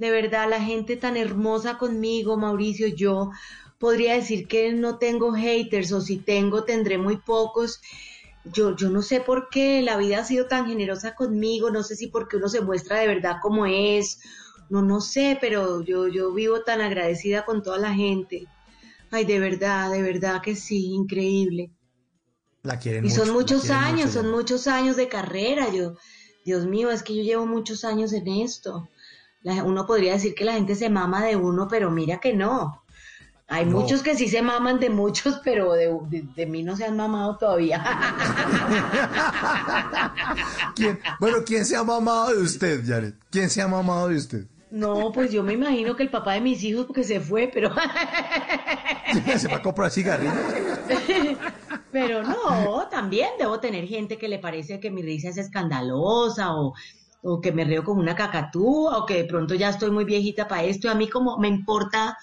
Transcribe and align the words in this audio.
De 0.00 0.10
verdad, 0.10 0.48
la 0.48 0.62
gente 0.62 0.96
tan 0.96 1.18
hermosa 1.18 1.76
conmigo, 1.76 2.38
Mauricio, 2.38 2.86
yo 2.86 3.32
podría 3.78 4.14
decir 4.14 4.48
que 4.48 4.72
no 4.72 4.96
tengo 4.96 5.34
haters 5.34 5.92
o 5.92 6.00
si 6.00 6.16
tengo, 6.16 6.64
tendré 6.64 6.96
muy 6.96 7.18
pocos. 7.18 7.82
Yo, 8.46 8.74
yo 8.74 8.88
no 8.88 9.02
sé 9.02 9.20
por 9.20 9.50
qué 9.50 9.82
la 9.82 9.98
vida 9.98 10.20
ha 10.20 10.24
sido 10.24 10.46
tan 10.46 10.66
generosa 10.66 11.14
conmigo, 11.14 11.70
no 11.70 11.82
sé 11.82 11.96
si 11.96 12.06
porque 12.06 12.38
uno 12.38 12.48
se 12.48 12.62
muestra 12.62 12.98
de 12.98 13.08
verdad 13.08 13.36
como 13.42 13.66
es, 13.66 14.20
no, 14.70 14.80
no 14.80 15.02
sé, 15.02 15.36
pero 15.38 15.82
yo, 15.84 16.08
yo 16.08 16.32
vivo 16.32 16.62
tan 16.62 16.80
agradecida 16.80 17.44
con 17.44 17.62
toda 17.62 17.76
la 17.76 17.92
gente. 17.92 18.46
Ay, 19.10 19.26
de 19.26 19.38
verdad, 19.38 19.92
de 19.92 20.00
verdad 20.00 20.40
que 20.40 20.56
sí, 20.56 20.94
increíble. 20.94 21.72
La 22.62 22.78
quieren 22.78 23.04
Y 23.04 23.10
son 23.10 23.28
mucho, 23.28 23.56
muchos 23.56 23.68
años, 23.68 24.06
mucho, 24.06 24.12
son 24.12 24.30
muchos 24.30 24.66
años 24.66 24.96
de 24.96 25.08
carrera. 25.08 25.70
Yo, 25.70 25.96
Dios 26.46 26.64
mío, 26.64 26.90
es 26.90 27.02
que 27.02 27.14
yo 27.14 27.22
llevo 27.22 27.44
muchos 27.44 27.84
años 27.84 28.14
en 28.14 28.28
esto. 28.28 28.88
La- 29.42 29.62
uno 29.64 29.86
podría 29.86 30.12
decir 30.14 30.34
que 30.34 30.44
la 30.44 30.52
gente 30.54 30.74
se 30.74 30.90
mama 30.90 31.24
de 31.24 31.36
uno, 31.36 31.68
pero 31.68 31.90
mira 31.90 32.18
que 32.18 32.32
no. 32.34 32.82
Hay 33.52 33.66
No. 33.66 33.80
muchos 33.80 34.02
que 34.02 34.14
sí 34.16 34.28
se 34.28 34.42
maman 34.42 34.78
de 34.78 34.90
muchos, 34.90 35.40
pero 35.44 35.72
de, 35.72 35.88
de- 36.08 36.24
de 36.36 36.46
mí 36.46 36.62
no 36.62 36.76
se 36.76 36.84
han 36.84 36.96
mamado 36.96 37.36
todavía. 37.36 37.82
¿Quién- 40.76 41.00
Bueno, 41.18 41.38
¿quién 41.44 41.64
se 41.64 41.76
ha 41.76 41.82
mamado 41.84 42.30
de 42.34 42.42
usted, 42.42 42.82
Janet? 42.86 43.14
¿Quién 43.30 43.50
se 43.50 43.60
ha 43.62 43.68
mamado 43.68 44.08
de 44.08 44.16
usted? 44.16 44.46
No, 44.70 45.10
pues 45.12 45.32
yo 45.32 45.42
me 45.42 45.54
imagino 45.54 45.96
que 45.96 46.04
el 46.04 46.10
papá 46.10 46.34
de 46.34 46.40
mis 46.40 46.62
hijos 46.62 46.86
porque 46.86 47.02
se 47.02 47.18
fue, 47.18 47.50
pero 47.52 47.74
Se 49.36 49.48
va 49.48 49.56
a 49.56 49.62
comprar 49.62 49.90
cigarrillos. 49.90 50.32
pero 51.90 52.22
no, 52.22 52.86
también 52.88 53.30
debo 53.36 53.58
tener 53.58 53.84
gente 53.88 54.16
que 54.16 54.28
le 54.28 54.38
parece 54.38 54.78
que 54.78 54.92
mi 54.92 55.02
risa 55.02 55.30
es 55.30 55.38
escandalosa 55.38 56.54
o, 56.54 56.74
o 57.22 57.40
que 57.40 57.52
me 57.52 57.64
río 57.64 57.84
como 57.84 58.00
una 58.00 58.14
cacatúa 58.14 58.98
o 58.98 59.06
que 59.06 59.14
de 59.14 59.24
pronto 59.24 59.54
ya 59.54 59.70
estoy 59.70 59.90
muy 59.90 60.04
viejita 60.04 60.48
para 60.48 60.64
esto 60.64 60.86
y 60.86 60.90
a 60.90 60.94
mí 60.94 61.08
como 61.08 61.38
me 61.38 61.48
importa, 61.48 62.16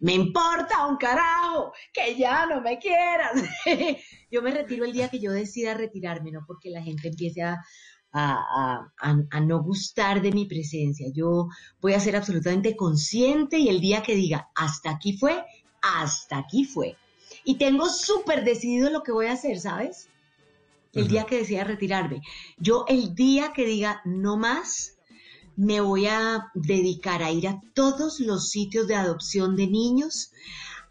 me 0.00 0.14
importa 0.14 0.86
un 0.86 0.96
carajo 0.96 1.72
que 1.92 2.16
ya 2.16 2.46
no 2.46 2.60
me 2.60 2.78
quieras. 2.78 3.32
yo 4.30 4.42
me 4.42 4.50
retiro 4.50 4.84
el 4.84 4.92
día 4.92 5.08
que 5.08 5.20
yo 5.20 5.32
decida 5.32 5.74
retirarme, 5.74 6.32
no 6.32 6.44
porque 6.46 6.70
la 6.70 6.82
gente 6.82 7.08
empiece 7.08 7.42
a, 7.42 7.60
a, 8.12 8.32
a- 8.34 8.92
a- 8.98 9.22
a 9.30 9.40
no 9.40 9.62
gustar 9.62 10.20
de 10.22 10.32
mi 10.32 10.46
presencia. 10.46 11.06
Yo 11.14 11.48
voy 11.80 11.94
a 11.94 12.00
ser 12.00 12.16
absolutamente 12.16 12.76
consciente 12.76 13.58
y 13.58 13.68
el 13.68 13.80
día 13.80 14.02
que 14.02 14.14
diga 14.14 14.48
hasta 14.54 14.90
aquí 14.90 15.16
fue, 15.16 15.44
hasta 15.82 16.38
aquí 16.38 16.64
fue. 16.64 16.96
Y 17.44 17.56
tengo 17.58 17.88
súper 17.88 18.44
decidido 18.44 18.90
lo 18.90 19.02
que 19.02 19.12
voy 19.12 19.26
a 19.26 19.32
hacer, 19.32 19.58
¿sabes? 19.58 20.08
El 20.92 21.08
día 21.08 21.24
que 21.24 21.38
decida 21.38 21.64
retirarme. 21.64 22.20
Yo 22.58 22.84
el 22.86 23.14
día 23.14 23.52
que 23.54 23.64
diga 23.64 24.02
no 24.04 24.36
más, 24.36 24.98
me 25.56 25.80
voy 25.80 26.06
a 26.06 26.50
dedicar 26.54 27.22
a 27.22 27.30
ir 27.30 27.48
a 27.48 27.60
todos 27.74 28.20
los 28.20 28.50
sitios 28.50 28.86
de 28.86 28.94
adopción 28.94 29.56
de 29.56 29.66
niños, 29.66 30.32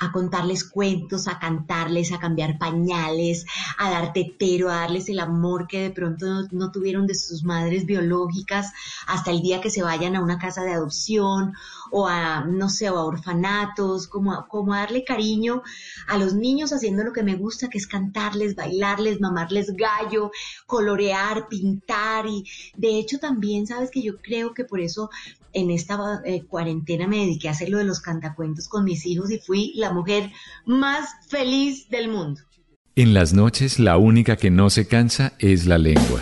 a 0.02 0.12
contarles 0.12 0.64
cuentos, 0.64 1.28
a 1.28 1.38
cantarles, 1.38 2.12
a 2.12 2.20
cambiar 2.20 2.58
pañales, 2.58 3.46
a 3.78 3.92
dar 3.92 4.14
tetero, 4.14 4.70
a 4.70 4.78
darles 4.78 5.08
el 5.10 5.20
amor 5.20 5.68
que 5.68 5.84
de 5.84 5.92
pronto 5.92 6.26
no, 6.52 6.72
tuvieron 6.72 7.06
de 7.06 7.14
sus 7.14 7.44
madres 7.44 7.86
biológicas 7.86 8.72
hasta 9.06 9.30
el 9.30 9.42
día 9.42 9.62
que 9.62 9.70
se 9.70 9.84
vayan 9.84 10.16
a 10.16 10.24
una 10.24 10.40
casa 10.40 10.64
de 10.64 10.74
adopción 10.74 11.54
o 11.92 12.08
a, 12.08 12.44
no 12.46 12.68
sé, 12.70 12.90
o 12.90 12.98
a 12.98 13.06
orfanatos, 13.06 14.08
como 14.08 14.34
a, 14.34 14.48
como 14.48 14.74
a 14.74 14.80
darle 14.80 15.04
cariño 15.04 15.62
a 16.08 16.18
los 16.18 16.34
niños 16.34 16.74
haciendo 16.74 17.04
lo 17.04 17.14
que 17.14 17.22
me 17.22 17.36
gusta, 17.36 17.70
que 17.70 17.78
es 17.78 17.86
cantarles, 17.86 18.56
bailarles, 18.56 19.22
mamarles 19.22 19.76
gallo, 19.76 20.32
colorear, 20.66 21.48
pintar 21.48 22.26
y 22.26 22.44
de 22.76 22.98
hecho 22.98 23.20
también, 23.20 23.68
sabes 23.68 23.92
que 23.92 24.02
yo 24.02 24.20
creo 24.20 24.56
que 24.56 24.66
por 24.66 24.80
eso 24.80 25.12
en 25.54 25.72
esta 25.72 26.22
eh, 26.26 26.44
cuarentena 26.46 27.08
me 27.08 27.18
dediqué 27.18 27.48
a 27.48 27.52
hacer 27.52 27.70
lo 27.70 27.78
de 27.78 27.84
los 27.86 28.00
cantacuentos 28.00 28.68
con 28.68 28.84
mis 28.84 29.06
hijos 29.06 29.32
y 29.32 29.40
fui 29.40 29.74
la 29.76 29.92
mujer 29.92 30.32
más 30.66 31.10
feliz 31.30 31.90
del 31.90 32.10
mundo. 32.10 32.42
En 32.96 33.14
las 33.14 33.34
noches 33.34 33.80
la 33.80 33.98
única 33.98 34.36
que 34.36 34.52
no 34.52 34.70
se 34.70 34.88
cansa 34.88 35.34
es 35.40 35.66
la 35.66 35.78
lengua. 35.78 36.22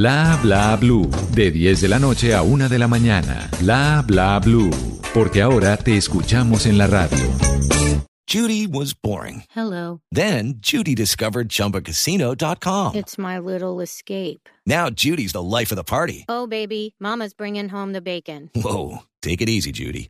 Bla 0.01 0.39
bla 0.41 0.75
blue, 0.77 1.11
de 1.35 1.51
10 1.51 1.81
de 1.81 1.87
la 1.87 1.99
noche 1.99 2.33
a 2.33 2.41
1 2.41 2.69
de 2.69 2.79
la 2.79 2.87
mañana. 2.87 3.51
Bla 3.59 4.03
bla 4.03 4.39
blue, 4.39 4.71
porque 5.13 5.43
ahora 5.43 5.77
te 5.77 5.95
escuchamos 5.95 6.65
en 6.65 6.79
la 6.79 6.87
radio. 6.87 7.19
Judy 8.27 8.65
was 8.65 8.95
boring. 8.95 9.43
Hello. 9.55 10.01
Then 10.11 10.55
Judy 10.59 10.95
discovered 10.95 11.49
ChumbaCasino.com. 11.49 12.95
It's 12.95 13.19
my 13.19 13.37
little 13.37 13.79
escape. 13.79 14.49
Now 14.65 14.89
Judy's 14.89 15.33
the 15.33 15.43
life 15.43 15.71
of 15.71 15.75
the 15.75 15.83
party. 15.83 16.25
Oh, 16.27 16.47
baby, 16.47 16.95
Mama's 16.99 17.35
bringing 17.35 17.69
home 17.69 17.93
the 17.93 18.01
bacon. 18.01 18.49
Whoa, 18.55 19.03
take 19.21 19.39
it 19.39 19.49
easy, 19.49 19.71
Judy. 19.71 20.09